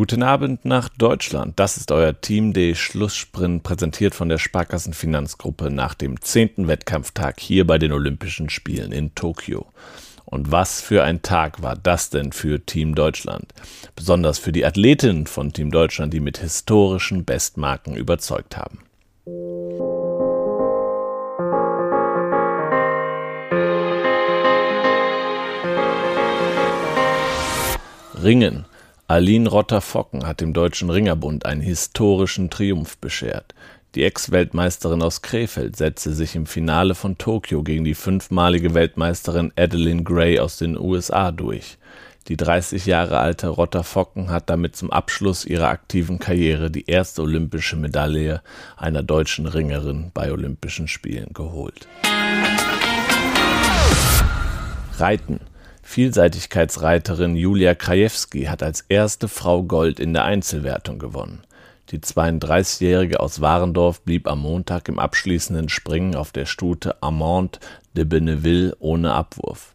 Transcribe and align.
Guten 0.00 0.22
Abend 0.22 0.64
nach 0.64 0.88
Deutschland. 0.88 1.60
Das 1.60 1.76
ist 1.76 1.92
euer 1.92 2.18
Team 2.18 2.54
D 2.54 2.74
Schlusssprint, 2.74 3.62
präsentiert 3.62 4.14
von 4.14 4.30
der 4.30 4.38
Sparkassen 4.38 4.94
Finanzgruppe 4.94 5.70
nach 5.70 5.92
dem 5.92 6.22
zehnten 6.22 6.68
Wettkampftag 6.68 7.38
hier 7.38 7.66
bei 7.66 7.76
den 7.76 7.92
Olympischen 7.92 8.48
Spielen 8.48 8.92
in 8.92 9.14
Tokio. 9.14 9.66
Und 10.24 10.50
was 10.50 10.80
für 10.80 11.04
ein 11.04 11.20
Tag 11.20 11.62
war 11.62 11.76
das 11.76 12.08
denn 12.08 12.32
für 12.32 12.64
Team 12.64 12.94
Deutschland? 12.94 13.52
Besonders 13.94 14.38
für 14.38 14.52
die 14.52 14.64
Athletinnen 14.64 15.26
von 15.26 15.52
Team 15.52 15.70
Deutschland, 15.70 16.14
die 16.14 16.20
mit 16.20 16.38
historischen 16.38 17.26
Bestmarken 17.26 17.94
überzeugt 17.94 18.56
haben. 18.56 18.78
Ringen. 28.14 28.64
Aline 29.10 29.48
Rotter-Focken 29.48 30.24
hat 30.24 30.40
dem 30.40 30.52
Deutschen 30.52 30.88
Ringerbund 30.88 31.44
einen 31.44 31.62
historischen 31.62 32.48
Triumph 32.48 32.96
beschert. 32.98 33.56
Die 33.96 34.04
Ex-Weltmeisterin 34.04 35.02
aus 35.02 35.20
Krefeld 35.20 35.74
setzte 35.74 36.12
sich 36.12 36.36
im 36.36 36.46
Finale 36.46 36.94
von 36.94 37.18
Tokio 37.18 37.64
gegen 37.64 37.82
die 37.82 37.96
fünfmalige 37.96 38.72
Weltmeisterin 38.72 39.52
Adeline 39.56 40.04
Gray 40.04 40.38
aus 40.38 40.58
den 40.58 40.78
USA 40.78 41.32
durch. 41.32 41.76
Die 42.28 42.36
30 42.36 42.86
Jahre 42.86 43.18
alte 43.18 43.48
Rotter-Focken 43.48 44.30
hat 44.30 44.48
damit 44.48 44.76
zum 44.76 44.92
Abschluss 44.92 45.44
ihrer 45.44 45.70
aktiven 45.70 46.20
Karriere 46.20 46.70
die 46.70 46.86
erste 46.86 47.22
olympische 47.22 47.74
Medaille 47.74 48.42
einer 48.76 49.02
deutschen 49.02 49.46
Ringerin 49.46 50.12
bei 50.14 50.30
Olympischen 50.30 50.86
Spielen 50.86 51.32
geholt. 51.32 51.88
Reiten 54.98 55.40
Vielseitigkeitsreiterin 55.90 57.34
Julia 57.34 57.74
Krajewski 57.74 58.44
hat 58.44 58.62
als 58.62 58.84
erste 58.88 59.26
Frau 59.26 59.64
Gold 59.64 59.98
in 59.98 60.12
der 60.12 60.22
Einzelwertung 60.22 61.00
gewonnen. 61.00 61.42
Die 61.90 61.98
32-Jährige 61.98 63.18
aus 63.18 63.40
Warendorf 63.40 64.00
blieb 64.02 64.28
am 64.28 64.42
Montag 64.42 64.88
im 64.88 65.00
abschließenden 65.00 65.68
Springen 65.68 66.14
auf 66.14 66.30
der 66.30 66.46
Stute 66.46 67.02
Amande 67.02 67.58
de 67.96 68.04
Benneville 68.04 68.76
ohne 68.78 69.14
Abwurf. 69.14 69.74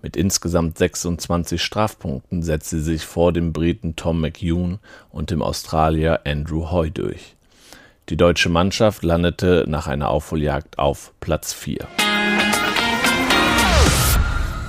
Mit 0.00 0.16
insgesamt 0.16 0.78
26 0.78 1.60
Strafpunkten 1.60 2.44
setzte 2.44 2.76
sie 2.76 2.92
sich 2.92 3.04
vor 3.04 3.32
dem 3.32 3.52
Briten 3.52 3.96
Tom 3.96 4.20
McEwen 4.20 4.78
und 5.10 5.32
dem 5.32 5.42
Australier 5.42 6.20
Andrew 6.24 6.70
Hoy 6.70 6.92
durch. 6.92 7.34
Die 8.10 8.16
deutsche 8.16 8.48
Mannschaft 8.48 9.02
landete 9.02 9.64
nach 9.66 9.88
einer 9.88 10.08
Aufholjagd 10.10 10.78
auf 10.78 11.12
Platz 11.18 11.52
4. 11.52 11.88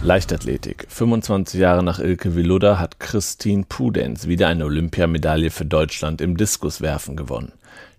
Leichtathletik. 0.01 0.85
25 0.87 1.59
Jahre 1.59 1.83
nach 1.83 1.99
Ilke 1.99 2.33
Viluda 2.33 2.79
hat 2.79 3.01
Christine 3.01 3.65
Pudenz 3.67 4.27
wieder 4.27 4.47
eine 4.47 4.63
Olympiamedaille 4.63 5.51
für 5.51 5.65
Deutschland 5.65 6.21
im 6.21 6.37
Diskuswerfen 6.37 7.17
gewonnen. 7.17 7.51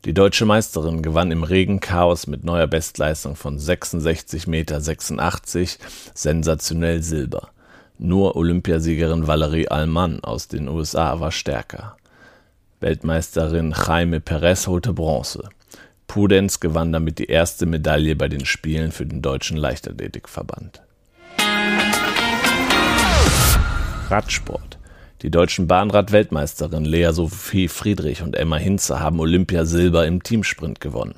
Die 0.06 0.14
deutsche 0.14 0.46
Meisterin 0.46 1.02
gewann 1.02 1.30
im 1.30 1.42
Regenchaos 1.42 2.26
mit 2.26 2.42
neuer 2.42 2.68
Bestleistung 2.68 3.36
von 3.36 3.58
66,86 3.58 4.48
Meter 4.48 4.80
sensationell 6.14 7.02
Silber. 7.02 7.50
Nur 7.98 8.34
Olympiasiegerin 8.34 9.26
Valerie 9.26 9.68
Allmann 9.68 10.24
aus 10.24 10.48
den 10.48 10.68
USA 10.68 11.20
war 11.20 11.32
stärker. 11.32 11.98
Weltmeisterin 12.80 13.74
Jaime 13.76 14.20
Perez 14.20 14.66
holte 14.66 14.94
Bronze. 14.94 15.50
Pudenz 16.06 16.60
gewann 16.60 16.92
damit 16.92 17.18
die 17.18 17.26
erste 17.26 17.66
Medaille 17.66 18.16
bei 18.16 18.28
den 18.28 18.46
Spielen 18.46 18.90
für 18.90 19.04
den 19.04 19.20
Deutschen 19.20 19.58
Leichtathletikverband. 19.58 20.80
Radsport. 24.10 24.78
Die 25.22 25.30
deutschen 25.30 25.68
Bahnrad-Weltmeisterinnen 25.68 26.84
Lea 26.84 27.10
Sophie 27.12 27.68
Friedrich 27.68 28.22
und 28.22 28.34
Emma 28.34 28.56
Hinze 28.56 28.98
haben 28.98 29.20
Olympiasilber 29.20 30.06
im 30.06 30.22
Teamsprint 30.22 30.80
gewonnen. 30.80 31.14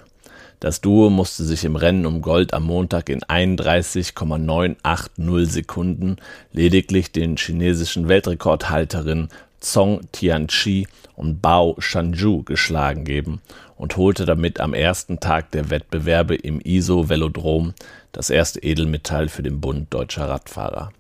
Das 0.61 0.81
Duo 0.81 1.09
musste 1.09 1.45
sich 1.45 1.65
im 1.65 1.77
Rennen 1.77 2.05
um 2.05 2.21
Gold 2.21 2.53
am 2.53 2.65
Montag 2.65 3.09
in 3.09 3.23
31,980 3.23 5.51
Sekunden 5.51 6.17
lediglich 6.53 7.13
den 7.13 7.37
chinesischen 7.37 8.09
Weltrekordhalterinnen 8.09 9.29
Zhong 9.61 10.01
Tianqi 10.13 10.87
und 11.17 11.41
Bao 11.41 11.77
Shanju 11.79 12.43
geschlagen 12.43 13.05
geben 13.05 13.41
und 13.77 13.97
holte 13.97 14.27
damit 14.27 14.61
am 14.61 14.75
ersten 14.75 15.19
Tag 15.19 15.51
der 15.53 15.71
Wettbewerbe 15.71 16.35
im 16.35 16.61
ISO-Velodrom 16.61 17.73
das 18.13 18.29
erste 18.29 18.63
Edelmetall 18.63 19.29
für 19.29 19.43
den 19.43 19.61
Bund 19.61 19.95
deutscher 19.95 20.29
Radfahrer. 20.29 20.93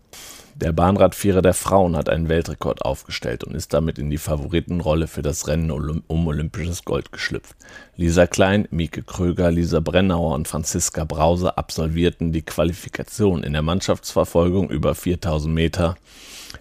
Der 0.54 0.72
Bahnradvierer 0.72 1.40
der 1.40 1.54
Frauen 1.54 1.96
hat 1.96 2.08
einen 2.08 2.28
Weltrekord 2.28 2.84
aufgestellt 2.84 3.42
und 3.42 3.54
ist 3.54 3.72
damit 3.72 3.98
in 3.98 4.10
die 4.10 4.18
Favoritenrolle 4.18 5.06
für 5.06 5.22
das 5.22 5.48
Rennen 5.48 5.70
um 5.70 6.26
olympisches 6.26 6.84
Gold 6.84 7.10
geschlüpft. 7.10 7.56
Lisa 7.96 8.26
Klein, 8.26 8.68
Mieke 8.70 9.02
Kröger, 9.02 9.50
Lisa 9.50 9.80
Brennauer 9.80 10.34
und 10.34 10.48
Franziska 10.48 11.04
Brause 11.04 11.56
absolvierten 11.56 12.32
die 12.32 12.42
Qualifikation 12.42 13.42
in 13.42 13.54
der 13.54 13.62
Mannschaftsverfolgung 13.62 14.68
über 14.70 14.94
4000 14.94 15.52
Meter 15.52 15.96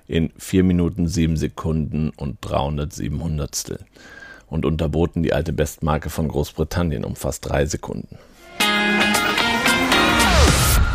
in 0.07 0.31
4 0.37 0.63
Minuten 0.63 1.07
7 1.07 1.35
Sekunden 1.35 2.11
und 2.11 2.37
307 2.41 3.21
Hundertstel 3.21 3.79
und 4.47 4.65
unterboten 4.65 5.21
die 5.21 5.33
alte 5.33 5.51
Bestmarke 5.51 6.09
von 6.09 6.29
Großbritannien 6.29 7.03
um 7.03 7.15
fast 7.15 7.49
3 7.49 7.65
Sekunden. 7.65 8.17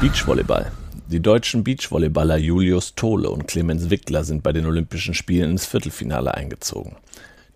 Beachvolleyball. 0.01 0.73
Die 1.09 1.21
deutschen 1.21 1.63
Beachvolleyballer 1.63 2.37
Julius 2.37 2.97
Tole 2.97 3.31
und 3.31 3.47
Clemens 3.47 3.91
Wickler 3.91 4.25
sind 4.25 4.43
bei 4.43 4.53
den 4.53 4.67
Olympischen 4.67 5.15
Spielen 5.15 5.53
ins 5.53 5.65
Viertelfinale 5.65 6.35
eingezogen. 6.35 6.97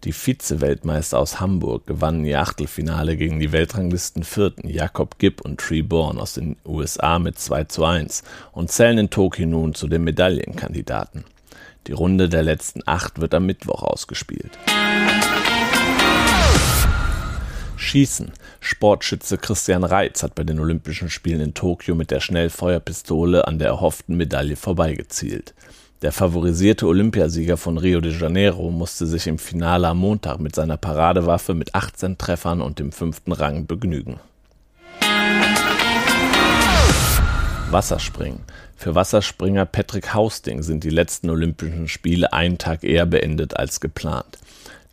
Die 0.05 0.12
Vize-Weltmeister 0.12 1.19
aus 1.19 1.41
Hamburg 1.41 1.84
gewannen 1.84 2.25
ihr 2.25 2.41
Achtelfinale 2.41 3.16
gegen 3.16 3.41
die 3.41 3.50
Weltranglisten 3.50 4.22
Vierten 4.22 4.69
Jakob 4.69 5.19
Gibb 5.19 5.41
und 5.41 5.59
Tree 5.59 5.83
Bourne 5.83 6.21
aus 6.21 6.34
den 6.34 6.59
USA 6.65 7.19
mit 7.19 7.41
2 7.41 7.65
zu 7.65 7.84
1 7.84 8.22
und 8.53 8.71
zählen 8.71 8.99
in 8.99 9.11
Tokio 9.11 9.47
nun 9.47 9.75
zu 9.75 9.88
den 9.88 10.05
Medaillenkandidaten. 10.05 11.25
Die 11.88 11.93
Runde 11.93 12.28
der 12.28 12.44
letzten 12.44 12.82
acht 12.87 13.21
wird 13.21 13.34
am 13.34 13.47
Mittwoch 13.47 13.82
ausgespielt. 13.82 14.56
Schießen. 17.77 18.31
Sportschütze 18.60 19.38
Christian 19.38 19.84
Reitz 19.84 20.22
hat 20.22 20.34
bei 20.34 20.44
den 20.44 20.60
Olympischen 20.60 21.09
Spielen 21.09 21.41
in 21.41 21.54
Tokio 21.54 21.94
mit 21.94 22.10
der 22.10 22.21
Schnellfeuerpistole 22.21 23.48
an 23.48 23.59
der 23.59 23.69
erhofften 23.69 24.16
Medaille 24.16 24.54
vorbeigezielt. 24.56 25.54
Der 26.03 26.12
favorisierte 26.12 26.87
Olympiasieger 26.87 27.56
von 27.56 27.78
Rio 27.78 28.00
de 28.00 28.12
Janeiro 28.12 28.70
musste 28.70 29.06
sich 29.06 29.26
im 29.26 29.38
Finale 29.38 29.88
am 29.88 29.99
Montag 29.99 30.41
mit 30.41 30.54
seiner 30.54 30.76
Paradewaffe 30.76 31.54
mit 31.54 31.75
18 31.75 32.19
Treffern 32.19 32.60
und 32.60 32.78
dem 32.78 32.93
fünften 32.93 33.32
Rang 33.32 33.66
begnügen. 33.66 34.20
Wasserspringen. 37.70 38.41
Für 38.76 38.94
Wasserspringer 38.94 39.65
Patrick 39.65 40.15
Hausting 40.15 40.62
sind 40.62 40.84
die 40.84 40.91
letzten 40.91 41.31
Olympischen 41.31 41.87
Spiele 41.87 42.32
einen 42.32 42.59
Tag 42.59 42.82
eher 42.82 43.06
beendet 43.06 43.56
als 43.56 43.81
geplant. 43.81 44.38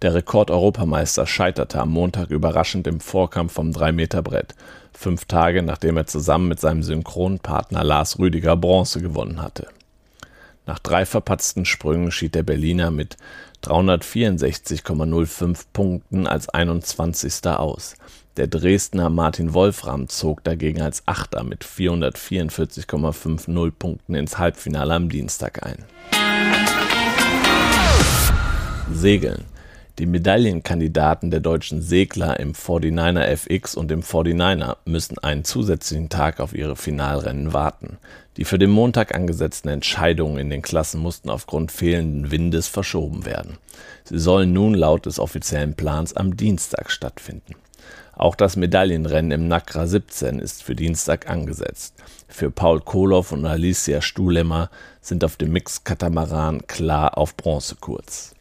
Der 0.03 0.13
Rekord-Europameister 0.13 1.25
scheiterte 1.25 1.79
am 1.79 1.89
Montag 1.89 2.29
überraschend 2.29 2.85
im 2.85 2.99
Vorkampf 2.99 3.53
vom 3.53 3.71
3-Meter-Brett, 3.71 4.53
fünf 4.93 5.25
Tage 5.25 5.63
nachdem 5.63 5.97
er 5.97 6.05
zusammen 6.05 6.49
mit 6.49 6.59
seinem 6.59 6.83
Synchronpartner 6.83 7.83
Lars 7.83 8.19
Rüdiger 8.19 8.55
Bronze 8.55 9.01
gewonnen 9.01 9.41
hatte. 9.41 9.69
Nach 10.67 10.77
drei 10.77 11.07
verpatzten 11.07 11.65
Sprüngen 11.65 12.11
schied 12.11 12.35
der 12.35 12.43
Berliner 12.43 12.91
mit 12.91 13.17
364,05 13.63 15.65
Punkten 15.73 16.27
als 16.27 16.47
21. 16.47 17.47
aus. 17.47 17.95
Der 18.35 18.45
Dresdner 18.45 19.09
Martin 19.09 19.55
Wolfram 19.55 20.09
zog 20.09 20.43
dagegen 20.43 20.83
als 20.83 21.01
Achter 21.07 21.43
mit 21.43 21.65
444,50 21.65 23.71
Punkten 23.71 24.13
ins 24.13 24.37
Halbfinale 24.37 24.93
am 24.93 25.09
Dienstag 25.09 25.65
ein. 25.65 25.85
Segeln. 28.93 29.56
Die 29.99 30.05
Medaillenkandidaten 30.05 31.31
der 31.31 31.39
deutschen 31.39 31.81
Segler 31.81 32.39
im 32.39 32.53
49er 32.53 33.35
FX 33.35 33.73
und 33.73 33.91
im 33.91 34.03
49er 34.03 34.77
müssen 34.85 35.17
einen 35.17 35.43
zusätzlichen 35.43 36.09
Tag 36.09 36.39
auf 36.39 36.53
ihre 36.53 36.75
Finalrennen 36.75 37.51
warten. 37.51 37.97
Die 38.37 38.45
für 38.45 38.59
den 38.59 38.69
Montag 38.69 39.15
angesetzten 39.15 39.69
Entscheidungen 39.69 40.37
in 40.37 40.51
den 40.51 40.61
Klassen 40.61 41.01
mussten 41.01 41.31
aufgrund 41.31 41.71
fehlenden 41.71 42.29
Windes 42.29 42.67
verschoben 42.67 43.25
werden. 43.25 43.57
Sie 44.03 44.19
sollen 44.19 44.53
nun 44.53 44.75
laut 44.75 45.07
des 45.07 45.17
offiziellen 45.17 45.73
Plans 45.73 46.15
am 46.15 46.37
Dienstag 46.37 46.91
stattfinden. 46.91 47.55
Auch 48.13 48.35
das 48.35 48.55
Medaillenrennen 48.55 49.31
im 49.31 49.47
Nakra 49.47 49.87
17 49.87 50.37
ist 50.37 50.61
für 50.61 50.75
Dienstag 50.75 51.27
angesetzt. 51.27 51.95
Für 52.27 52.51
Paul 52.51 52.81
Koloff 52.81 53.31
und 53.31 53.47
Alicia 53.47 54.01
Stuhlemmer 54.01 54.69
sind 55.01 55.23
auf 55.23 55.37
dem 55.37 55.53
Mix-Katamaran 55.53 56.67
klar 56.67 57.17
auf 57.17 57.35
Bronzekurs. 57.35 58.35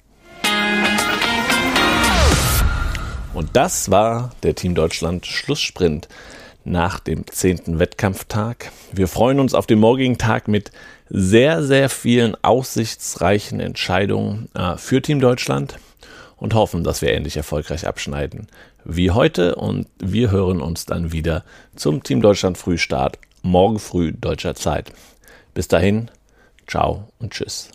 Und 3.36 3.50
das 3.52 3.90
war 3.90 4.30
der 4.44 4.54
Team 4.54 4.74
Deutschland 4.74 5.26
Schlusssprint 5.26 6.08
nach 6.64 7.00
dem 7.00 7.26
zehnten 7.26 7.78
Wettkampftag. 7.78 8.72
Wir 8.92 9.08
freuen 9.08 9.40
uns 9.40 9.52
auf 9.52 9.66
den 9.66 9.78
morgigen 9.78 10.16
Tag 10.16 10.48
mit 10.48 10.70
sehr, 11.10 11.62
sehr 11.62 11.90
vielen 11.90 12.34
aussichtsreichen 12.42 13.60
Entscheidungen 13.60 14.48
äh, 14.54 14.78
für 14.78 15.02
Team 15.02 15.20
Deutschland. 15.20 15.76
und 16.38 16.54
hoffen, 16.54 16.82
dass 16.82 17.02
wir 17.02 17.12
ähnlich 17.12 17.36
erfolgreich 17.36 17.86
abschneiden 17.86 18.48
wie 18.84 19.10
heute 19.10 19.56
und 19.56 19.86
wir 19.98 20.30
hören 20.30 20.62
uns 20.62 20.86
dann 20.86 21.12
wieder 21.12 21.44
zum 21.74 22.02
Team 22.02 22.22
Deutschland 22.22 22.56
Frühstart 22.56 23.18
morgen 23.42 23.78
früh 23.78 24.12
deutscher 24.12 24.54
Zeit. 24.54 24.92
Bis 25.52 25.68
dahin, 25.68 26.10
ciao 26.66 27.08
und 27.18 27.32
tschüss. 27.32 27.70